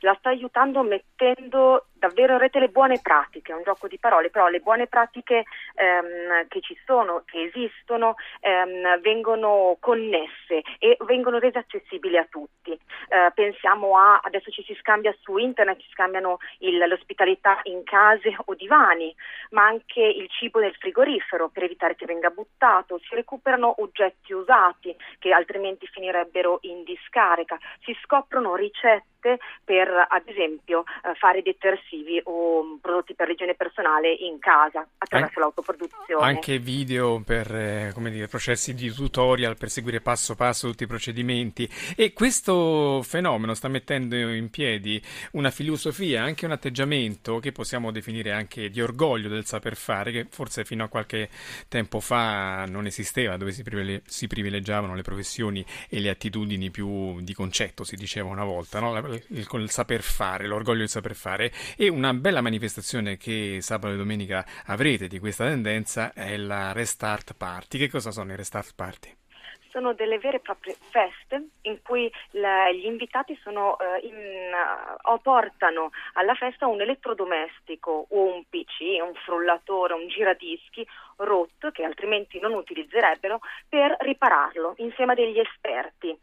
La 0.00 0.14
sta 0.18 0.30
aiutando 0.30 0.82
mettendo 0.82 1.86
davvero 1.92 2.34
avrete 2.34 2.58
le 2.58 2.68
buone 2.68 2.98
pratiche, 3.00 3.52
è 3.52 3.54
un 3.54 3.62
gioco 3.62 3.86
di 3.86 3.98
parole, 3.98 4.30
però 4.30 4.48
le 4.48 4.60
buone 4.60 4.86
pratiche 4.86 5.44
ehm, 5.74 6.48
che 6.48 6.60
ci 6.62 6.76
sono, 6.86 7.22
che 7.26 7.42
esistono, 7.42 8.14
ehm, 8.40 9.00
vengono 9.00 9.76
connesse 9.78 10.62
e 10.78 10.96
vengono 11.06 11.38
rese 11.38 11.58
accessibili 11.58 12.16
a 12.16 12.26
tutti. 12.28 12.78
Eh, 13.10 13.32
pensiamo 13.34 13.98
a, 13.98 14.20
adesso 14.22 14.52
ci 14.52 14.62
si 14.62 14.76
scambia 14.78 15.12
su 15.20 15.36
internet, 15.36 15.80
ci 15.80 15.88
scambiano 15.90 16.38
il, 16.58 16.78
l'ospitalità 16.78 17.58
in 17.64 17.82
case 17.82 18.36
o 18.44 18.54
divani, 18.54 19.12
ma 19.50 19.64
anche 19.64 20.00
il 20.00 20.28
cibo 20.30 20.60
nel 20.60 20.76
frigorifero 20.76 21.48
per 21.48 21.64
evitare 21.64 21.96
che 21.96 22.06
venga 22.06 22.30
buttato, 22.30 23.00
si 23.00 23.12
recuperano 23.16 23.82
oggetti 23.82 24.32
usati 24.32 24.94
che 25.18 25.32
altrimenti 25.32 25.88
finirebbero 25.88 26.58
in 26.62 26.84
discarica, 26.84 27.58
si 27.82 27.96
scoprono 28.00 28.54
ricette 28.54 29.38
per 29.64 29.88
ad 30.08 30.22
esempio 30.24 30.84
eh, 31.04 31.14
fare 31.14 31.42
detersivi 31.42 32.20
o 32.24 32.62
mm, 32.62 32.76
prodotti 32.76 33.14
per 33.14 33.28
l'igiene 33.28 33.54
personale 33.54 34.10
in 34.10 34.38
casa 34.38 34.86
attraverso 34.96 35.38
An- 35.38 35.42
l'autoproduzione. 35.42 36.24
Anche 36.24 36.58
video 36.58 37.20
per 37.24 37.54
eh, 37.54 37.92
dire, 37.94 38.28
processi 38.28 38.72
di 38.72 38.90
tutorial 38.90 39.56
per 39.56 39.68
seguire 39.68 40.00
passo 40.00 40.34
passo 40.34 40.68
tutti 40.68 40.84
i 40.84 40.86
procedimenti 40.86 41.68
e 41.96 42.12
questo 42.12 42.99
fenomeno 43.02 43.54
sta 43.54 43.68
mettendo 43.68 44.16
in 44.16 44.50
piedi 44.50 45.02
una 45.32 45.50
filosofia, 45.50 46.22
anche 46.22 46.46
un 46.46 46.52
atteggiamento 46.52 47.38
che 47.38 47.52
possiamo 47.52 47.90
definire 47.90 48.32
anche 48.32 48.70
di 48.70 48.80
orgoglio 48.80 49.28
del 49.28 49.44
saper 49.44 49.76
fare 49.76 50.12
che 50.12 50.26
forse 50.30 50.64
fino 50.64 50.84
a 50.84 50.88
qualche 50.88 51.28
tempo 51.68 52.00
fa 52.00 52.64
non 52.66 52.86
esisteva, 52.86 53.36
dove 53.36 53.52
si, 53.52 53.62
privile- 53.62 54.02
si 54.06 54.26
privilegiavano 54.26 54.94
le 54.94 55.02
professioni 55.02 55.64
e 55.88 56.00
le 56.00 56.10
attitudini 56.10 56.70
più 56.70 57.20
di 57.20 57.34
concetto, 57.34 57.84
si 57.84 57.96
diceva 57.96 58.28
una 58.28 58.44
volta, 58.44 58.80
no? 58.80 58.96
il, 58.96 59.22
il 59.28 59.70
saper 59.70 60.02
fare, 60.02 60.46
l'orgoglio 60.46 60.80
del 60.80 60.88
saper 60.88 61.14
fare 61.14 61.52
e 61.76 61.88
una 61.88 62.12
bella 62.14 62.40
manifestazione 62.40 63.16
che 63.16 63.58
sabato 63.60 63.94
e 63.94 63.96
domenica 63.96 64.46
avrete 64.66 65.08
di 65.08 65.18
questa 65.18 65.46
tendenza 65.46 66.12
è 66.12 66.36
la 66.36 66.72
Restart 66.72 67.34
Party. 67.34 67.78
Che 67.78 67.90
cosa 67.90 68.10
sono 68.10 68.32
i 68.32 68.36
Restart 68.36 68.72
Party? 68.74 69.19
Sono 69.70 69.92
delle 69.94 70.18
vere 70.18 70.38
e 70.38 70.40
proprie 70.40 70.76
feste 70.90 71.48
in 71.62 71.80
cui 71.82 72.10
la, 72.32 72.70
gli 72.70 72.84
invitati 72.84 73.38
sono, 73.42 73.76
uh, 73.78 74.04
in, 74.04 74.14
uh, 74.14 75.20
portano 75.20 75.90
alla 76.14 76.34
festa 76.34 76.66
un 76.66 76.80
elettrodomestico 76.80 78.06
o 78.08 78.34
un 78.34 78.44
PC, 78.48 79.02
un 79.02 79.14
frullatore, 79.24 79.94
un 79.94 80.08
giradischi 80.08 80.86
rotto 81.16 81.70
che 81.70 81.84
altrimenti 81.84 82.38
non 82.40 82.52
utilizzerebbero 82.52 83.40
per 83.68 83.96
ripararlo 84.00 84.74
insieme 84.78 85.12
a 85.12 85.14
degli 85.14 85.38
esperti. 85.38 86.18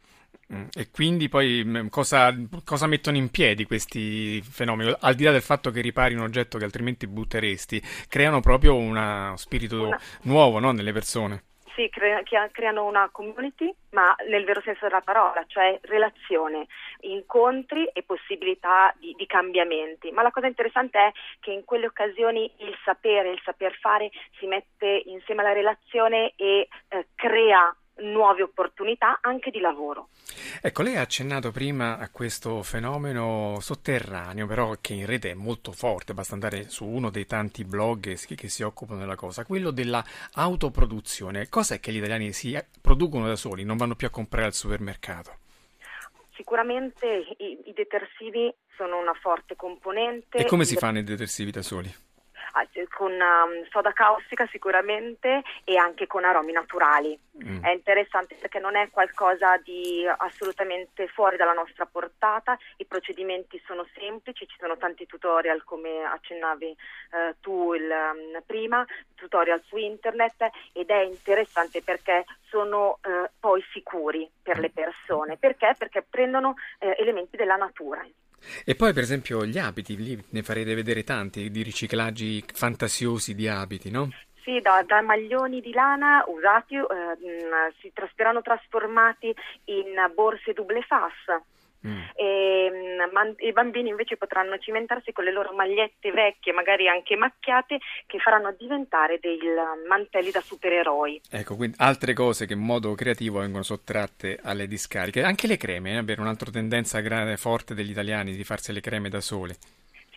Mm, 0.52 0.68
e 0.74 0.90
quindi 0.90 1.28
poi 1.28 1.62
mm, 1.62 1.88
cosa, 1.88 2.34
cosa, 2.64 2.86
mettono 2.86 3.18
in 3.18 3.30
piedi 3.30 3.66
questi 3.66 4.40
fenomeni? 4.40 4.94
Al 5.00 5.14
di 5.14 5.24
là 5.24 5.30
del 5.30 5.42
fatto 5.42 5.70
che 5.70 5.82
ripari 5.82 6.14
un 6.14 6.22
oggetto 6.22 6.56
che 6.56 6.64
altrimenti 6.64 7.06
butteresti, 7.06 7.82
creano 8.08 8.40
proprio 8.40 8.74
uno 8.74 9.34
spirito 9.36 9.88
una... 9.88 10.00
nuovo 10.22 10.58
no? 10.58 10.72
nelle 10.72 10.92
persone. 10.92 11.47
Sì, 11.78 11.88
cre- 11.90 12.24
creano 12.50 12.86
una 12.86 13.08
community, 13.12 13.72
ma 13.90 14.12
nel 14.28 14.44
vero 14.44 14.60
senso 14.62 14.86
della 14.86 15.00
parola, 15.00 15.44
cioè 15.46 15.78
relazione, 15.82 16.66
incontri 17.02 17.86
e 17.92 18.02
possibilità 18.02 18.92
di, 18.98 19.14
di 19.16 19.26
cambiamenti. 19.26 20.10
Ma 20.10 20.22
la 20.22 20.32
cosa 20.32 20.48
interessante 20.48 20.98
è 20.98 21.12
che 21.38 21.52
in 21.52 21.64
quelle 21.64 21.86
occasioni 21.86 22.52
il 22.56 22.76
sapere, 22.84 23.30
il 23.30 23.40
saper 23.44 23.78
fare 23.78 24.10
si 24.40 24.46
mette 24.46 25.02
insieme 25.06 25.42
alla 25.42 25.52
relazione 25.52 26.32
e 26.34 26.66
eh, 26.88 27.06
crea 27.14 27.72
nuove 28.00 28.42
opportunità 28.42 29.18
anche 29.20 29.50
di 29.50 29.60
lavoro. 29.60 30.08
Ecco, 30.60 30.82
lei 30.82 30.96
ha 30.96 31.00
accennato 31.00 31.50
prima 31.50 31.98
a 31.98 32.08
questo 32.10 32.62
fenomeno 32.62 33.58
sotterraneo, 33.60 34.46
però 34.46 34.76
che 34.80 34.94
in 34.94 35.06
rete 35.06 35.30
è 35.30 35.34
molto 35.34 35.72
forte, 35.72 36.14
basta 36.14 36.34
andare 36.34 36.68
su 36.68 36.84
uno 36.84 37.10
dei 37.10 37.26
tanti 37.26 37.64
blog 37.64 38.16
che 38.16 38.48
si 38.48 38.62
occupano 38.62 39.00
della 39.00 39.16
cosa, 39.16 39.44
quello 39.44 39.70
della 39.70 40.04
autoproduzione. 40.32 41.48
Cos'è 41.48 41.80
che 41.80 41.92
gli 41.92 41.98
italiani 41.98 42.32
si 42.32 42.58
producono 42.80 43.26
da 43.26 43.36
soli, 43.36 43.64
non 43.64 43.76
vanno 43.76 43.94
più 43.94 44.06
a 44.06 44.10
comprare 44.10 44.46
al 44.46 44.54
supermercato? 44.54 45.36
Sicuramente 46.34 47.06
i, 47.38 47.58
i 47.64 47.72
detersivi 47.72 48.52
sono 48.76 48.98
una 48.98 49.14
forte 49.14 49.56
componente. 49.56 50.38
E 50.38 50.44
come 50.44 50.64
si 50.64 50.76
fanno 50.76 50.98
i 50.98 51.04
detersivi 51.04 51.50
da 51.50 51.62
soli? 51.62 51.92
Ah, 52.52 52.66
con 52.90 53.12
um, 53.12 53.66
soda 53.70 53.92
caustica 53.92 54.46
sicuramente 54.46 55.42
e 55.64 55.76
anche 55.76 56.06
con 56.06 56.24
aromi 56.24 56.52
naturali. 56.52 57.18
Mm. 57.44 57.62
È 57.62 57.70
interessante 57.70 58.36
perché 58.36 58.58
non 58.58 58.76
è 58.76 58.88
qualcosa 58.90 59.56
di 59.58 60.06
assolutamente 60.06 61.08
fuori 61.08 61.36
dalla 61.36 61.52
nostra 61.52 61.86
portata, 61.86 62.58
i 62.76 62.84
procedimenti 62.84 63.60
sono 63.66 63.86
semplici, 63.94 64.46
ci 64.48 64.56
sono 64.58 64.76
tanti 64.76 65.06
tutorial 65.06 65.62
come 65.64 66.02
accennavi 66.04 66.66
eh, 66.66 67.34
tu 67.40 67.74
il, 67.74 67.90
um, 67.90 68.42
prima, 68.44 68.84
tutorial 69.14 69.62
su 69.66 69.76
internet 69.76 70.48
ed 70.72 70.88
è 70.88 71.02
interessante 71.02 71.82
perché 71.82 72.24
sono 72.48 72.98
eh, 73.02 73.30
poi 73.38 73.62
sicuri 73.72 74.28
per 74.42 74.58
le 74.58 74.70
persone. 74.70 75.36
Perché? 75.36 75.74
Perché 75.76 76.02
prendono 76.02 76.54
eh, 76.78 76.96
elementi 76.98 77.36
della 77.36 77.56
natura. 77.56 78.06
E 78.64 78.74
poi, 78.74 78.92
per 78.92 79.02
esempio, 79.02 79.44
gli 79.44 79.58
abiti, 79.58 79.96
lì 79.96 80.22
ne 80.30 80.42
farete 80.42 80.74
vedere 80.74 81.04
tanti 81.04 81.50
di 81.50 81.62
riciclaggi 81.62 82.44
fantasiosi 82.52 83.34
di 83.34 83.48
abiti, 83.48 83.90
no? 83.90 84.10
Sì, 84.42 84.60
da, 84.60 84.82
da 84.86 85.02
maglioni 85.02 85.60
di 85.60 85.72
lana 85.72 86.24
usati 86.26 86.74
eh, 86.74 86.82
si 87.80 87.92
saranno 88.16 88.40
trasformati 88.40 89.34
in 89.64 89.94
borse 90.14 90.52
double 90.54 90.82
face 90.82 91.42
Mm. 91.86 92.02
E, 92.14 92.70
mm, 92.72 93.12
man, 93.12 93.34
I 93.38 93.52
bambini 93.52 93.90
invece 93.90 94.16
potranno 94.16 94.58
cimentarsi 94.58 95.12
con 95.12 95.24
le 95.24 95.32
loro 95.32 95.52
magliette 95.52 96.10
vecchie, 96.10 96.52
magari 96.52 96.88
anche 96.88 97.16
macchiate, 97.16 97.78
che 98.06 98.18
faranno 98.18 98.54
diventare 98.58 99.18
dei 99.20 99.38
mantelli 99.88 100.30
da 100.30 100.40
supereroi. 100.40 101.20
Ecco, 101.30 101.56
quindi 101.56 101.76
altre 101.78 102.14
cose 102.14 102.46
che 102.46 102.54
in 102.54 102.60
modo 102.60 102.94
creativo 102.94 103.40
vengono 103.40 103.62
sottratte 103.62 104.38
alle 104.42 104.66
discariche. 104.66 105.22
Anche 105.22 105.46
le 105.46 105.56
creme, 105.56 105.92
eh, 105.92 105.96
avere 105.96 106.20
un'altra 106.20 106.50
tendenza 106.50 107.00
grande, 107.00 107.36
forte 107.36 107.74
degli 107.74 107.90
italiani 107.90 108.34
di 108.34 108.44
farsi 108.44 108.72
le 108.72 108.80
creme 108.80 109.08
da 109.08 109.20
soli 109.20 109.54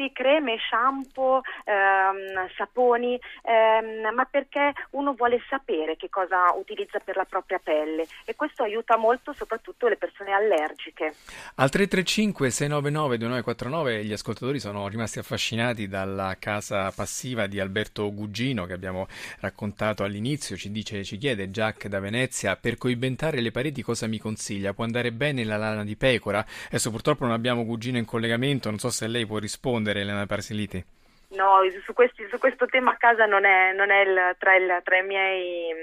sì, 0.02 0.12
creme, 0.12 0.58
shampoo, 0.68 1.42
ehm, 1.66 2.50
saponi, 2.58 3.20
ehm, 3.44 4.14
ma 4.14 4.26
perché 4.26 4.74
uno 4.92 5.14
vuole 5.14 5.40
sapere 5.48 5.96
che 5.96 6.10
cosa 6.10 6.54
utilizza 6.56 7.00
per 7.00 7.16
la 7.16 7.26
propria 7.26 7.60
pelle 7.64 8.08
e 8.26 8.36
questo 8.36 8.64
aiuta 8.64 8.98
molto 8.98 9.34
soprattutto 9.34 9.88
le 9.88 9.98
persone 9.98 10.32
allergiche. 10.32 11.14
Al 11.56 11.70
335 11.70 12.50
699 12.50 13.18
2949 13.18 14.06
gli 14.06 14.14
ascoltatori 14.14 14.60
sono 14.60 14.88
rimasti 14.88 15.20
affascinati 15.20 15.88
dalla 15.88 16.36
casa 16.40 16.92
passiva 16.92 17.46
di 17.46 17.60
Alberto 17.60 18.12
Gugino 18.12 18.66
che 18.66 18.74
abbiamo 18.74 19.08
raccontato 19.40 20.04
all'inizio, 20.04 20.56
ci 20.56 20.72
dice, 20.72 21.04
ci 21.04 21.18
chiede 21.18 21.52
Jack 21.52 21.88
da 21.88 22.00
Venezia, 22.00 22.56
per 22.56 22.78
coibentare 22.78 23.42
le 23.42 23.52
pareti 23.52 23.84
cosa 23.84 24.08
mi 24.08 24.18
consiglia? 24.18 24.74
Può 24.74 24.84
andare 24.84 25.12
bene 25.12 25.44
la 25.44 25.58
lana 25.58 25.84
di 25.84 25.96
pecora? 25.96 26.44
Adesso 26.68 26.90
purtroppo 26.90 27.26
non 27.26 27.34
abbiamo 27.34 27.66
Gugino 27.66 27.98
in 27.98 28.06
collegamento, 28.06 28.70
non 28.70 28.80
so 28.80 28.90
se 28.90 29.08
lei 29.08 29.26
può 29.26 29.38
rispondere 29.38 29.91
ridere 29.94 30.06
le 30.12 30.18
mie 30.18 30.26
barzellite 30.26 30.86
No, 31.34 31.60
su, 31.86 31.94
questi, 31.94 32.28
su, 32.30 32.38
questo 32.38 32.66
tema 32.66 32.92
a 32.92 32.98
casa 32.98 33.26
non 33.26 33.46
è, 33.46 33.72
non 33.74 33.90
è 33.90 34.02
il, 34.02 34.36
tra, 34.38 34.56
il, 34.58 34.82
tra, 34.84 35.02
miei, 35.02 35.74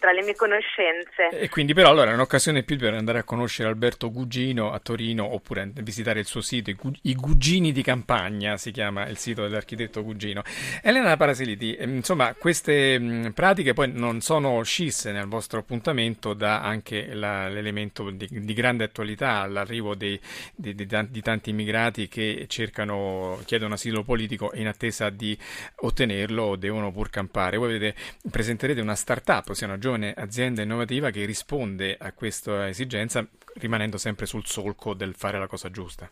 tra, 0.00 0.10
le 0.10 0.22
mie 0.22 0.34
conoscenze. 0.34 1.28
E 1.30 1.48
quindi 1.48 1.72
però 1.72 1.90
allora 1.90 2.10
è 2.10 2.14
un'occasione 2.14 2.64
più 2.64 2.76
per 2.76 2.94
andare 2.94 3.20
a 3.20 3.22
conoscere 3.22 3.68
Alberto 3.68 4.10
Gugino 4.10 4.72
a 4.72 4.80
Torino 4.80 5.34
oppure 5.34 5.70
visitare 5.74 6.18
il 6.18 6.26
suo 6.26 6.40
sito, 6.40 6.70
i, 7.02 7.14
Gugini 7.14 7.70
di 7.70 7.82
Campagna 7.82 8.56
si 8.56 8.72
chiama 8.72 9.06
il 9.06 9.18
sito 9.18 9.42
dell'architetto 9.42 10.02
Gugino. 10.02 10.42
Elena 10.82 11.16
Parasiliti, 11.16 11.76
ehm, 11.76 11.96
insomma 11.96 12.34
queste 12.34 13.30
pratiche 13.32 13.74
poi 13.74 13.92
non 13.92 14.20
sono 14.20 14.62
scisse 14.64 15.12
nel 15.12 15.28
vostro 15.28 15.60
appuntamento 15.60 16.34
da 16.34 16.60
anche 16.60 17.14
la, 17.14 17.48
l'elemento 17.48 18.10
di, 18.10 18.26
di, 18.28 18.52
grande 18.52 18.82
attualità, 18.82 19.42
all'arrivo 19.42 19.94
dei, 19.94 20.20
di, 20.56 20.74
di, 20.74 20.88
di 21.08 21.22
tanti 21.22 21.50
immigrati 21.50 22.08
che 22.08 22.46
cercano, 22.48 23.40
chiedono 23.44 23.74
asilo 23.74 24.02
politico 24.02 24.50
in 24.54 24.70
attesa 24.72 25.10
di 25.10 25.38
ottenerlo 25.76 26.56
devono 26.56 26.92
pur 26.92 27.10
campare. 27.10 27.56
Voi 27.56 27.72
vedete, 27.72 27.98
presenterete 28.30 28.80
una 28.80 28.94
startup, 28.94 29.48
ossia 29.48 29.66
una 29.66 29.78
giovane 29.78 30.12
azienda 30.12 30.62
innovativa 30.62 31.10
che 31.10 31.24
risponde 31.24 31.96
a 31.98 32.12
questa 32.12 32.68
esigenza 32.68 33.26
rimanendo 33.54 33.98
sempre 33.98 34.26
sul 34.26 34.46
solco 34.46 34.94
del 34.94 35.14
fare 35.14 35.38
la 35.38 35.46
cosa 35.46 35.70
giusta. 35.70 36.10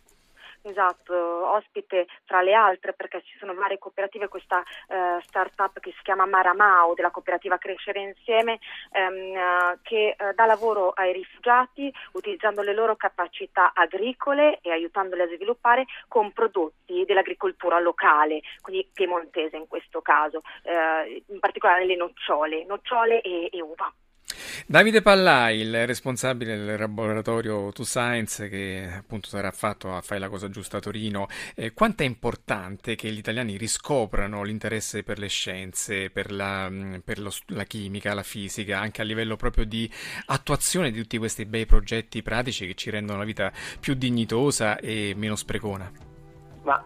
Esatto, 0.63 1.15
ospite 1.15 2.05
tra 2.25 2.43
le 2.43 2.53
altre 2.53 2.93
perché 2.93 3.23
ci 3.23 3.35
sono 3.39 3.55
varie 3.55 3.79
cooperative, 3.79 4.27
questa 4.27 4.61
eh, 4.61 5.19
start-up 5.23 5.79
che 5.79 5.91
si 5.91 6.03
chiama 6.03 6.27
Maramao 6.27 6.93
della 6.93 7.09
cooperativa 7.09 7.57
Crescere 7.57 8.01
Insieme 8.01 8.59
ehm, 8.91 9.79
che 9.81 10.15
eh, 10.15 10.33
dà 10.35 10.45
lavoro 10.45 10.91
ai 10.91 11.13
rifugiati 11.13 11.91
utilizzando 12.13 12.61
le 12.61 12.75
loro 12.75 12.95
capacità 12.95 13.71
agricole 13.73 14.59
e 14.61 14.71
aiutandoli 14.71 15.23
a 15.23 15.27
sviluppare 15.27 15.85
con 16.07 16.31
prodotti 16.31 17.05
dell'agricoltura 17.05 17.79
locale, 17.79 18.41
quindi 18.61 18.87
piemontese 18.93 19.57
in 19.57 19.67
questo 19.67 20.01
caso, 20.01 20.41
eh, 20.61 21.23
in 21.27 21.39
particolare 21.39 21.85
le 21.85 21.95
nocciole, 21.95 22.65
nocciole 22.65 23.21
e, 23.21 23.49
e 23.51 23.61
uva. 23.61 23.91
Davide 24.65 25.01
Pallai, 25.01 25.59
il 25.59 25.85
responsabile 25.85 26.55
del 26.55 26.79
laboratorio 26.79 27.71
To 27.71 27.83
Science 27.83 28.47
che 28.47 28.87
appunto 28.97 29.27
sarà 29.27 29.51
fatto 29.51 29.93
a 29.93 30.01
Fai 30.01 30.19
la 30.19 30.29
cosa 30.29 30.49
giusta 30.49 30.77
a 30.77 30.79
Torino, 30.79 31.27
eh, 31.55 31.73
quanto 31.73 32.03
è 32.03 32.05
importante 32.05 32.95
che 32.95 33.09
gli 33.09 33.17
italiani 33.17 33.57
riscoprano 33.57 34.43
l'interesse 34.43 35.03
per 35.03 35.19
le 35.19 35.27
scienze, 35.27 36.09
per, 36.09 36.31
la, 36.31 36.69
mm, 36.69 36.95
per 37.03 37.19
lo, 37.19 37.31
la, 37.47 37.63
chimica, 37.63 38.13
la 38.13 38.23
fisica, 38.23 38.79
anche 38.79 39.01
a 39.01 39.05
livello 39.05 39.35
proprio 39.35 39.65
di 39.65 39.89
attuazione 40.27 40.91
di 40.91 40.99
tutti 40.99 41.17
questi 41.17 41.45
bei 41.45 41.65
progetti 41.65 42.21
pratici 42.21 42.67
che 42.67 42.75
ci 42.75 42.89
rendono 42.89 43.19
la 43.19 43.25
vita 43.25 43.51
più 43.79 43.93
dignitosa 43.93 44.77
e 44.77 45.13
meno 45.15 45.35
sprecona? 45.35 45.91
Ma 46.63 46.83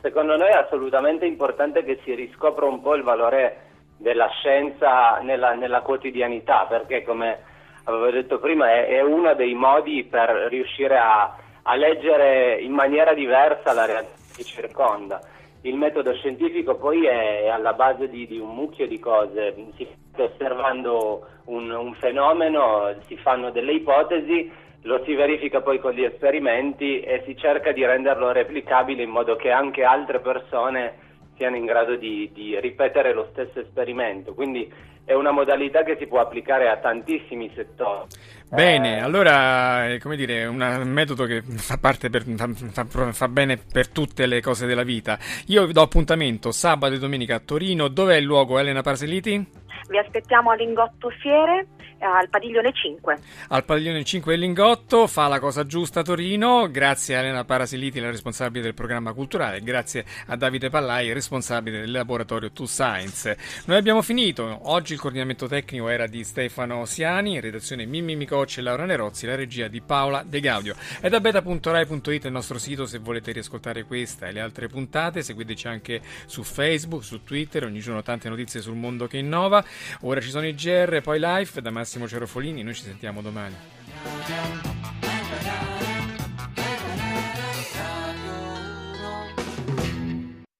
secondo 0.00 0.36
noi 0.36 0.48
è 0.48 0.56
assolutamente 0.56 1.24
importante 1.24 1.82
che 1.82 2.00
si 2.04 2.14
riscopra 2.14 2.66
un 2.66 2.82
po' 2.82 2.94
il 2.94 3.02
valore 3.02 3.63
della 3.96 4.28
scienza 4.28 5.18
nella, 5.22 5.54
nella 5.54 5.80
quotidianità, 5.80 6.66
perché 6.68 7.02
come 7.02 7.52
avevo 7.84 8.10
detto 8.10 8.38
prima 8.38 8.70
è, 8.70 8.88
è 8.88 9.02
uno 9.02 9.34
dei 9.34 9.54
modi 9.54 10.04
per 10.04 10.30
riuscire 10.48 10.98
a, 10.98 11.36
a, 11.62 11.74
leggere 11.74 12.60
in 12.60 12.72
maniera 12.72 13.14
diversa 13.14 13.72
la 13.72 13.86
realtà 13.86 14.12
che 14.36 14.42
ci 14.42 14.54
circonda. 14.54 15.20
Il 15.62 15.76
metodo 15.76 16.12
scientifico 16.14 16.76
poi 16.76 17.06
è 17.06 17.48
alla 17.48 17.72
base 17.72 18.08
di, 18.08 18.26
di 18.26 18.38
un 18.38 18.54
mucchio 18.54 18.86
di 18.86 18.98
cose, 18.98 19.54
si 19.76 19.88
sta 20.12 20.24
osservando 20.24 21.26
un, 21.46 21.70
un 21.70 21.94
fenomeno, 21.94 22.94
si 23.06 23.16
fanno 23.16 23.50
delle 23.50 23.72
ipotesi, 23.72 24.52
lo 24.82 25.02
si 25.04 25.14
verifica 25.14 25.62
poi 25.62 25.78
con 25.78 25.92
gli 25.92 26.04
esperimenti 26.04 27.00
e 27.00 27.22
si 27.24 27.34
cerca 27.38 27.72
di 27.72 27.84
renderlo 27.84 28.32
replicabile 28.32 29.02
in 29.02 29.08
modo 29.08 29.36
che 29.36 29.50
anche 29.50 29.82
altre 29.82 30.20
persone 30.20 31.12
siano 31.36 31.56
in 31.56 31.64
grado 31.64 31.96
di, 31.96 32.30
di, 32.32 32.58
ripetere 32.60 33.12
lo 33.12 33.28
stesso 33.32 33.60
esperimento. 33.60 34.34
Quindi 34.34 34.72
è 35.04 35.12
una 35.12 35.30
modalità 35.30 35.82
che 35.82 35.96
si 35.98 36.06
può 36.06 36.20
applicare 36.20 36.68
a 36.68 36.78
tantissimi 36.78 37.50
settori. 37.54 38.08
Bene, 38.48 38.98
eh... 38.98 39.00
allora 39.00 39.88
è 39.88 39.98
come 39.98 40.16
dire, 40.16 40.46
un 40.46 40.82
metodo 40.86 41.24
che 41.24 41.42
fa, 41.42 41.76
parte 41.78 42.08
per, 42.08 42.24
fa, 42.24 42.48
fa, 42.52 43.12
fa, 43.12 43.28
bene 43.28 43.56
per 43.56 43.88
tutte 43.88 44.26
le 44.26 44.40
cose 44.40 44.66
della 44.66 44.84
vita. 44.84 45.18
Io 45.46 45.66
vi 45.66 45.72
do 45.72 45.82
appuntamento 45.82 46.52
sabato 46.52 46.94
e 46.94 46.98
domenica 46.98 47.36
a 47.36 47.40
Torino. 47.40 47.88
Dov'è 47.88 48.16
il 48.16 48.24
luogo, 48.24 48.58
Elena 48.58 48.82
Parseliti? 48.82 49.62
Vi 49.88 49.98
aspettiamo 49.98 50.50
a 50.50 50.54
Lingotto 50.54 51.10
Fiere 51.20 51.66
al 52.04 52.28
padiglione 52.28 52.72
5. 52.72 53.18
Al 53.48 53.64
padiglione 53.64 54.04
5 54.04 54.32
del 54.32 54.40
Lingotto, 54.40 55.06
fa 55.06 55.26
la 55.26 55.38
cosa 55.38 55.64
giusta 55.64 56.02
Torino. 56.02 56.68
Grazie 56.70 57.16
a 57.16 57.20
Elena 57.20 57.44
Parasiliti, 57.44 58.00
la 58.00 58.10
responsabile 58.10 58.62
del 58.64 58.74
programma 58.74 59.12
culturale. 59.12 59.60
Grazie 59.60 60.04
a 60.26 60.36
Davide 60.36 60.68
Pallai, 60.68 61.12
responsabile 61.12 61.80
del 61.80 61.90
laboratorio 61.90 62.52
To 62.52 62.66
Science. 62.66 63.36
Noi 63.66 63.78
abbiamo 63.78 64.02
finito. 64.02 64.60
Oggi 64.64 64.94
il 64.94 65.00
coordinamento 65.00 65.46
tecnico 65.46 65.88
era 65.88 66.06
di 66.06 66.24
Stefano 66.24 66.84
Siani, 66.84 67.34
in 67.34 67.40
redazione 67.40 67.86
Mimmi 67.86 68.16
Micocci 68.16 68.60
e 68.60 68.62
Laura 68.62 68.84
Nerozzi, 68.84 69.26
la 69.26 69.34
regia 69.34 69.68
di 69.68 69.80
Paola 69.80 70.22
De 70.26 70.40
Gaudio. 70.40 70.74
È 71.00 71.08
da 71.08 71.20
beta.rai.it 71.20 72.24
il 72.24 72.32
nostro 72.32 72.58
sito 72.58 72.86
se 72.86 72.98
volete 72.98 73.32
riascoltare 73.32 73.84
questa 73.84 74.26
e 74.26 74.32
le 74.32 74.40
altre 74.40 74.68
puntate. 74.68 75.22
Seguiteci 75.22 75.68
anche 75.68 76.00
su 76.26 76.42
Facebook, 76.42 77.02
su 77.02 77.22
Twitter, 77.22 77.64
ogni 77.64 77.80
giorno 77.80 78.02
tante 78.02 78.28
notizie 78.28 78.60
sul 78.60 78.76
mondo 78.76 79.06
che 79.06 79.18
innova. 79.18 79.64
Ora 80.02 80.20
ci 80.20 80.30
sono 80.30 80.46
i 80.46 80.54
GR, 80.54 81.00
poi 81.00 81.18
live 81.20 81.60
da 81.60 81.70
Massimo 81.70 82.08
Cerofolini. 82.08 82.62
Noi 82.62 82.74
ci 82.74 82.82
sentiamo 82.82 83.22
domani. 83.22 83.54